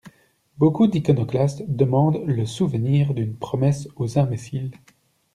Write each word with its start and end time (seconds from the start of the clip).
Beaucoup 0.57 0.87
d'iconoclastes 0.87 1.61
demandent 1.67 2.23
le 2.25 2.47
souvenir 2.47 3.13
d'une 3.13 3.35
promesse 3.35 3.87
aux 3.97 4.17
imbéciles. 4.17 4.71